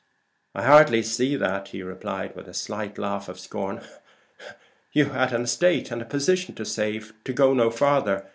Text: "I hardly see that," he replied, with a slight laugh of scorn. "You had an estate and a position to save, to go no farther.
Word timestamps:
"I 0.55 0.63
hardly 0.63 1.03
see 1.03 1.35
that," 1.35 1.67
he 1.67 1.83
replied, 1.83 2.35
with 2.35 2.47
a 2.47 2.55
slight 2.55 2.97
laugh 2.97 3.29
of 3.29 3.39
scorn. 3.39 3.81
"You 4.93 5.11
had 5.11 5.31
an 5.31 5.43
estate 5.43 5.91
and 5.91 6.01
a 6.01 6.05
position 6.05 6.55
to 6.55 6.65
save, 6.65 7.13
to 7.23 7.31
go 7.33 7.53
no 7.53 7.69
farther. 7.69 8.25